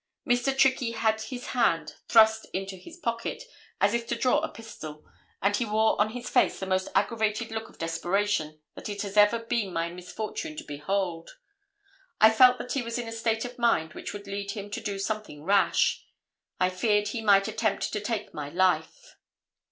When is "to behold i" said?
10.57-12.31